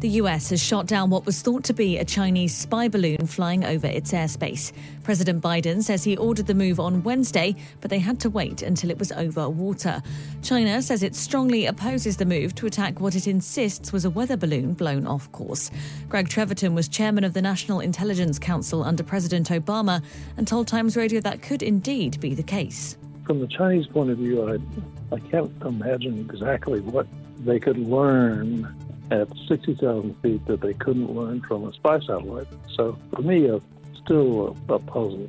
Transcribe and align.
The 0.00 0.20
US 0.20 0.50
has 0.50 0.62
shot 0.62 0.86
down 0.86 1.08
what 1.08 1.24
was 1.24 1.40
thought 1.40 1.64
to 1.64 1.72
be 1.72 1.96
a 1.96 2.04
Chinese 2.04 2.54
spy 2.54 2.86
balloon 2.86 3.26
flying 3.26 3.64
over 3.64 3.86
its 3.86 4.12
airspace. 4.12 4.70
President 5.02 5.42
Biden 5.42 5.82
says 5.82 6.04
he 6.04 6.18
ordered 6.18 6.46
the 6.46 6.54
move 6.54 6.78
on 6.78 7.02
Wednesday, 7.02 7.56
but 7.80 7.90
they 7.90 7.98
had 7.98 8.20
to 8.20 8.28
wait 8.28 8.60
until 8.60 8.90
it 8.90 8.98
was 8.98 9.10
over 9.12 9.48
water. 9.48 10.02
China 10.42 10.82
says 10.82 11.02
it 11.02 11.14
strongly 11.14 11.64
opposes 11.64 12.18
the 12.18 12.26
move 12.26 12.54
to 12.56 12.66
attack 12.66 13.00
what 13.00 13.14
it 13.14 13.26
insists 13.26 13.90
was 13.90 14.04
a 14.04 14.10
weather 14.10 14.36
balloon 14.36 14.74
blown 14.74 15.06
off 15.06 15.32
course. 15.32 15.70
Greg 16.10 16.28
Treverton 16.28 16.74
was 16.74 16.88
chairman 16.88 17.24
of 17.24 17.32
the 17.32 17.40
National 17.40 17.80
Intelligence 17.80 18.38
Council 18.38 18.84
under 18.84 19.02
President 19.02 19.48
Obama 19.48 20.04
and 20.36 20.46
told 20.46 20.68
Times 20.68 20.98
Radio 20.98 21.20
that 21.22 21.40
could 21.40 21.62
indeed 21.62 22.20
be 22.20 22.34
the 22.34 22.42
case. 22.42 22.98
From 23.24 23.40
the 23.40 23.46
Chinese 23.46 23.86
point 23.86 24.10
of 24.10 24.18
view, 24.18 24.46
I, 24.46 25.14
I 25.14 25.20
can't 25.20 25.50
imagine 25.62 26.18
exactly 26.18 26.80
what 26.80 27.06
they 27.38 27.58
could 27.58 27.78
learn 27.78 28.74
at 29.10 29.28
60,000 29.48 30.16
feet 30.22 30.44
that 30.46 30.60
they 30.60 30.74
couldn't 30.74 31.14
learn 31.14 31.42
from 31.42 31.64
a 31.64 31.72
spy 31.72 31.98
satellite. 32.00 32.46
So 32.74 32.98
for 33.14 33.22
me, 33.22 33.48
uh, 33.48 33.60
still 34.04 34.56
a, 34.68 34.74
a 34.74 34.78
puzzle. 34.78 35.28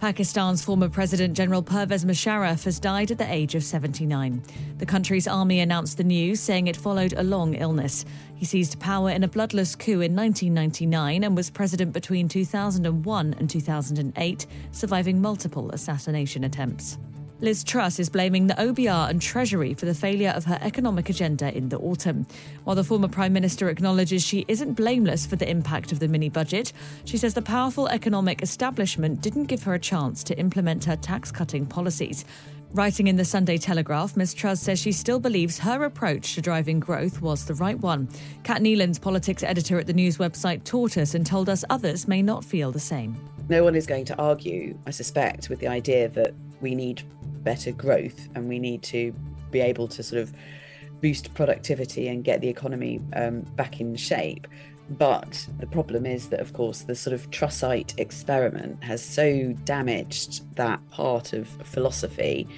Pakistan's 0.00 0.64
former 0.64 0.88
President 0.88 1.36
General 1.36 1.62
Pervez 1.62 2.06
Musharraf 2.06 2.64
has 2.64 2.80
died 2.80 3.10
at 3.10 3.18
the 3.18 3.30
age 3.30 3.54
of 3.54 3.62
79. 3.62 4.42
The 4.78 4.86
country's 4.86 5.28
army 5.28 5.60
announced 5.60 5.98
the 5.98 6.04
news, 6.04 6.40
saying 6.40 6.68
it 6.68 6.76
followed 6.76 7.12
a 7.12 7.22
long 7.22 7.52
illness. 7.52 8.06
He 8.34 8.46
seized 8.46 8.80
power 8.80 9.10
in 9.10 9.24
a 9.24 9.28
bloodless 9.28 9.76
coup 9.76 10.00
in 10.00 10.16
1999 10.16 11.22
and 11.22 11.36
was 11.36 11.50
president 11.50 11.92
between 11.92 12.28
2001 12.28 13.34
and 13.34 13.50
2008, 13.50 14.46
surviving 14.70 15.20
multiple 15.20 15.70
assassination 15.72 16.44
attempts. 16.44 16.96
Liz 17.42 17.64
Truss 17.64 17.98
is 17.98 18.10
blaming 18.10 18.48
the 18.48 18.54
OBR 18.54 19.08
and 19.08 19.22
Treasury 19.22 19.72
for 19.72 19.86
the 19.86 19.94
failure 19.94 20.28
of 20.36 20.44
her 20.44 20.58
economic 20.60 21.08
agenda 21.08 21.56
in 21.56 21.70
the 21.70 21.78
autumn. 21.78 22.26
While 22.64 22.76
the 22.76 22.84
former 22.84 23.08
Prime 23.08 23.32
Minister 23.32 23.70
acknowledges 23.70 24.22
she 24.22 24.44
isn't 24.46 24.74
blameless 24.74 25.24
for 25.24 25.36
the 25.36 25.48
impact 25.48 25.90
of 25.90 26.00
the 26.00 26.08
mini 26.08 26.28
budget, 26.28 26.74
she 27.06 27.16
says 27.16 27.32
the 27.32 27.40
powerful 27.40 27.88
economic 27.88 28.42
establishment 28.42 29.22
didn't 29.22 29.44
give 29.44 29.62
her 29.62 29.72
a 29.72 29.78
chance 29.78 30.22
to 30.24 30.38
implement 30.38 30.84
her 30.84 30.96
tax 30.96 31.32
cutting 31.32 31.64
policies. 31.64 32.26
Writing 32.72 33.06
in 33.06 33.16
the 33.16 33.24
Sunday 33.24 33.56
Telegraph, 33.56 34.18
Ms. 34.18 34.34
Truss 34.34 34.60
says 34.60 34.78
she 34.78 34.92
still 34.92 35.18
believes 35.18 35.58
her 35.58 35.84
approach 35.84 36.34
to 36.34 36.42
driving 36.42 36.78
growth 36.78 37.22
was 37.22 37.46
the 37.46 37.54
right 37.54 37.80
one. 37.80 38.06
Kat 38.44 38.60
Neelands, 38.60 39.00
politics 39.00 39.42
editor 39.42 39.78
at 39.78 39.86
the 39.86 39.94
news 39.94 40.18
website, 40.18 40.62
Tortoise 40.64 41.14
and 41.14 41.24
told 41.24 41.48
us 41.48 41.64
others 41.70 42.06
may 42.06 42.20
not 42.20 42.44
feel 42.44 42.70
the 42.70 42.78
same. 42.78 43.18
No 43.48 43.64
one 43.64 43.74
is 43.74 43.86
going 43.86 44.04
to 44.04 44.16
argue, 44.18 44.78
I 44.86 44.90
suspect, 44.90 45.48
with 45.48 45.58
the 45.58 45.68
idea 45.68 46.10
that 46.10 46.34
we 46.60 46.74
need 46.74 47.02
better 47.42 47.72
growth 47.72 48.28
and 48.34 48.48
we 48.48 48.58
need 48.58 48.82
to 48.82 49.12
be 49.50 49.60
able 49.60 49.88
to 49.88 50.02
sort 50.02 50.22
of 50.22 50.32
boost 51.00 51.32
productivity 51.34 52.08
and 52.08 52.24
get 52.24 52.40
the 52.40 52.48
economy 52.48 53.00
um, 53.14 53.40
back 53.56 53.80
in 53.80 53.96
shape. 53.96 54.46
But 54.90 55.46
the 55.58 55.66
problem 55.66 56.04
is 56.04 56.28
that, 56.30 56.40
of 56.40 56.52
course, 56.52 56.82
the 56.82 56.96
sort 56.96 57.14
of 57.14 57.30
Trussite 57.30 57.98
experiment 57.98 58.82
has 58.82 59.02
so 59.04 59.52
damaged 59.64 60.54
that 60.56 60.80
part 60.90 61.32
of 61.32 61.48
philosophy 61.64 62.48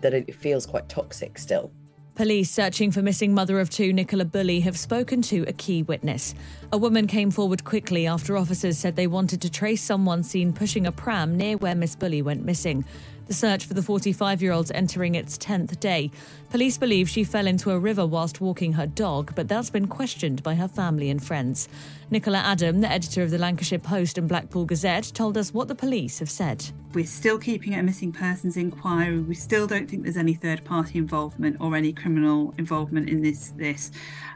that 0.00 0.14
it 0.14 0.34
feels 0.34 0.66
quite 0.66 0.88
toxic 0.88 1.36
still. 1.36 1.72
Police 2.14 2.50
searching 2.50 2.90
for 2.90 3.02
missing 3.02 3.34
mother 3.34 3.60
of 3.60 3.70
two 3.70 3.92
Nicola 3.92 4.24
Bulley 4.24 4.60
have 4.60 4.78
spoken 4.78 5.22
to 5.22 5.42
a 5.48 5.52
key 5.52 5.82
witness. 5.82 6.34
A 6.72 6.78
woman 6.78 7.08
came 7.08 7.32
forward 7.32 7.64
quickly 7.64 8.06
after 8.06 8.36
officers 8.36 8.78
said 8.78 8.94
they 8.94 9.08
wanted 9.08 9.42
to 9.42 9.50
trace 9.50 9.82
someone 9.82 10.22
seen 10.22 10.52
pushing 10.52 10.86
a 10.86 10.92
pram 10.92 11.36
near 11.36 11.56
where 11.56 11.74
Miss 11.74 11.96
Bulley 11.96 12.22
went 12.22 12.44
missing. 12.44 12.84
The 13.30 13.34
search 13.34 13.66
for 13.66 13.74
the 13.74 13.82
45 13.82 14.42
year 14.42 14.50
old's 14.50 14.72
entering 14.72 15.14
its 15.14 15.38
10th 15.38 15.78
day. 15.78 16.10
Police 16.50 16.78
believe 16.78 17.08
she 17.08 17.22
fell 17.22 17.46
into 17.46 17.70
a 17.70 17.78
river 17.78 18.04
whilst 18.04 18.40
walking 18.40 18.72
her 18.72 18.88
dog, 18.88 19.36
but 19.36 19.46
that's 19.46 19.70
been 19.70 19.86
questioned 19.86 20.42
by 20.42 20.56
her 20.56 20.66
family 20.66 21.10
and 21.10 21.22
friends. 21.22 21.68
Nicola 22.10 22.38
Adam, 22.38 22.80
the 22.80 22.90
editor 22.90 23.22
of 23.22 23.30
the 23.30 23.38
Lancashire 23.38 23.78
Post 23.78 24.18
and 24.18 24.28
Blackpool 24.28 24.64
Gazette, 24.64 25.12
told 25.14 25.38
us 25.38 25.54
what 25.54 25.68
the 25.68 25.76
police 25.76 26.18
have 26.18 26.28
said. 26.28 26.72
We're 26.92 27.06
still 27.06 27.38
keeping 27.38 27.72
a 27.76 27.84
missing 27.84 28.10
persons 28.10 28.56
inquiry. 28.56 29.20
We 29.20 29.36
still 29.36 29.68
don't 29.68 29.88
think 29.88 30.02
there's 30.02 30.16
any 30.16 30.34
third 30.34 30.64
party 30.64 30.98
involvement 30.98 31.58
or 31.60 31.76
any 31.76 31.92
criminal 31.92 32.52
involvement 32.58 33.08
in 33.08 33.22
this. 33.22 33.52
This, 33.56 33.92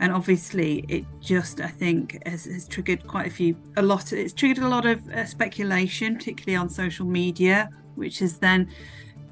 and 0.00 0.12
obviously, 0.12 0.86
it 0.88 1.04
just 1.20 1.60
I 1.60 1.68
think 1.68 2.17
has, 2.26 2.44
has 2.44 2.66
triggered 2.66 3.06
quite 3.06 3.26
a 3.26 3.30
few, 3.30 3.56
a 3.76 3.82
lot. 3.82 4.12
It's 4.12 4.32
triggered 4.32 4.64
a 4.64 4.68
lot 4.68 4.86
of 4.86 5.06
uh, 5.08 5.24
speculation, 5.24 6.16
particularly 6.16 6.56
on 6.56 6.68
social 6.68 7.06
media 7.06 7.70
which 7.98 8.20
has 8.20 8.38
then 8.38 8.70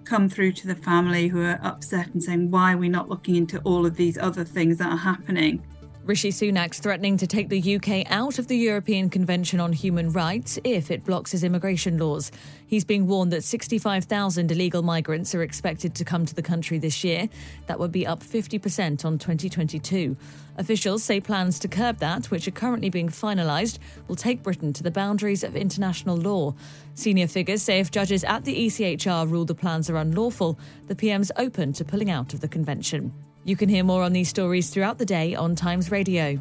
come 0.05 0.29
through 0.29 0.53
to 0.53 0.67
the 0.67 0.75
family 0.75 1.29
who 1.29 1.43
are 1.43 1.59
upset 1.63 2.13
and 2.13 2.23
saying, 2.23 2.51
why 2.51 2.75
are 2.75 2.77
we 2.77 2.89
not 2.89 3.09
looking 3.09 3.37
into 3.37 3.59
all 3.61 3.87
of 3.87 3.97
these 3.97 4.19
other 4.19 4.45
things 4.45 4.79
that 4.79 4.91
are 4.91 4.99
happening? 4.99 5.65
Rishi 6.07 6.31
Sunak's 6.31 6.79
threatening 6.79 7.17
to 7.17 7.27
take 7.27 7.49
the 7.49 7.75
UK 7.75 8.09
out 8.13 8.39
of 8.39 8.47
the 8.47 8.57
European 8.57 9.11
Convention 9.11 9.59
on 9.59 9.73
Human 9.73 10.13
Rights 10.13 10.57
if 10.63 10.93
it 10.93 11.05
blocks 11.05 11.33
his 11.33 11.43
immigration 11.43 11.99
laws. 11.99 12.31
He's 12.69 12.85
being 12.85 13.09
warned 13.09 13.33
that 13.33 13.43
65,000 13.43 14.53
illegal 14.53 14.83
migrants 14.83 15.35
are 15.35 15.43
expected 15.43 15.97
to 15.97 16.05
come 16.05 16.25
to 16.25 16.33
the 16.33 16.45
country 16.45 16.79
this 16.79 17.03
year. 17.03 17.29
That 17.67 17.81
would 17.81 17.91
be 17.91 18.07
up 18.07 18.21
50% 18.23 19.05
on 19.05 19.19
2022. 19.19 20.17
Officials 20.59 21.03
say 21.03 21.21
plans 21.21 21.59
to 21.59 21.67
curb 21.67 21.99
that, 21.99 22.31
which 22.31 22.47
are 22.47 22.53
currently 22.53 22.89
being 22.89 23.09
finalised, 23.09 23.81
will 24.07 24.15
take 24.15 24.45
Britain 24.45 24.73
to 24.75 24.85
the 24.85 24.93
boundaries 24.93 25.43
of 25.43 25.57
international 25.57 26.17
law. 26.17 26.55
Senior 26.95 27.27
figures 27.27 27.63
say 27.63 27.81
if 27.81 27.91
judges 27.91 28.23
at 28.23 28.45
the 28.45 28.67
ECHR 28.69 29.29
rule 29.29 29.45
the 29.45 29.57
plans 29.57 29.91
are 29.91 29.97
unlawful, 29.97 30.57
the 30.87 30.95
PM's 30.95 31.33
open 31.37 31.73
to 31.73 31.85
pulling 31.85 32.13
out 32.13 32.33
of 32.33 32.41
the 32.41 32.49
convention. 32.49 33.13
You 33.47 33.55
can 33.57 33.69
hear 33.69 33.85
more 33.85 34.03
on 34.03 34.13
these 34.13 34.29
stories 34.29 34.71
throughout 34.71 34.99
the 34.99 35.07
day 35.07 35.37
on 35.37 35.55
Times 35.55 35.93
Radio. 35.93 36.39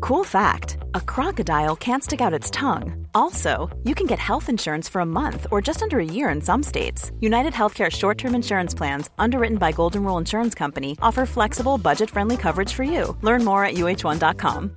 Cool 0.00 0.24
fact 0.24 0.76
a 0.94 1.00
crocodile 1.00 1.76
can't 1.76 2.04
stick 2.04 2.20
out 2.20 2.34
its 2.34 2.50
tongue. 2.50 3.06
Also, 3.14 3.70
you 3.84 3.94
can 3.94 4.06
get 4.06 4.18
health 4.18 4.48
insurance 4.48 4.88
for 4.88 5.00
a 5.00 5.06
month 5.06 5.46
or 5.50 5.62
just 5.62 5.82
under 5.82 5.98
a 6.00 6.04
year 6.04 6.28
in 6.28 6.42
some 6.42 6.62
states. 6.62 7.12
United 7.20 7.52
Healthcare 7.52 7.90
short 7.90 8.18
term 8.18 8.34
insurance 8.34 8.74
plans, 8.74 9.08
underwritten 9.18 9.56
by 9.56 9.72
Golden 9.72 10.02
Rule 10.02 10.18
Insurance 10.18 10.54
Company, 10.54 10.98
offer 11.00 11.24
flexible, 11.26 11.78
budget 11.78 12.10
friendly 12.10 12.36
coverage 12.36 12.72
for 12.72 12.82
you. 12.82 13.16
Learn 13.22 13.44
more 13.44 13.64
at 13.64 13.74
uhone.com. 13.74 14.76